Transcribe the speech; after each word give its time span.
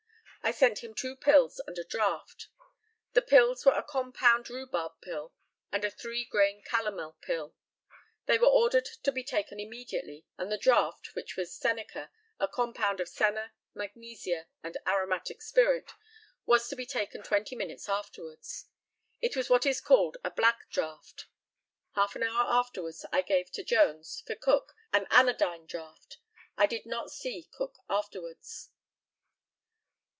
I 0.43 0.49
sent 0.49 0.79
him 0.83 0.95
two 0.95 1.15
pills 1.15 1.61
and 1.67 1.77
a 1.77 1.83
draught. 1.83 2.47
The 3.13 3.21
pills 3.21 3.63
were 3.63 3.73
a 3.75 3.83
compound 3.83 4.49
rhubarb 4.49 4.99
pill 4.99 5.35
and 5.71 5.85
a 5.85 5.91
three 5.91 6.25
grain 6.25 6.63
calomel 6.65 7.15
pill. 7.21 7.55
They 8.25 8.39
were 8.39 8.47
ordered 8.47 8.85
to 9.03 9.11
be 9.11 9.23
taken 9.23 9.59
immediately, 9.59 10.25
and 10.39 10.51
the 10.51 10.57
draught, 10.57 11.13
which 11.13 11.37
was 11.37 11.53
sennica 11.55 12.09
a 12.39 12.47
compound 12.47 12.99
of 12.99 13.07
senna, 13.07 13.53
magnesia, 13.75 14.47
and 14.63 14.75
aromatic 14.87 15.43
spirit 15.43 15.91
was 16.47 16.67
to 16.69 16.75
be 16.75 16.87
taken 16.87 17.21
twenty 17.21 17.55
minutes 17.55 17.87
afterwards. 17.87 18.65
It 19.21 19.35
was 19.35 19.47
what 19.47 19.67
is 19.67 19.79
called 19.79 20.17
a 20.23 20.31
black 20.31 20.71
draught. 20.71 21.27
Half 21.93 22.15
an 22.15 22.23
hour 22.23 22.45
afterwards 22.49 23.05
I 23.13 23.21
gave 23.21 23.51
to 23.51 23.63
Jones, 23.63 24.23
for 24.25 24.33
Cook, 24.35 24.73
an 24.91 25.05
anodyne 25.11 25.67
draught. 25.67 26.17
I 26.57 26.65
did 26.65 26.87
not 26.87 27.11
see 27.11 27.47
Cook 27.53 27.75
afterwards. 27.87 28.69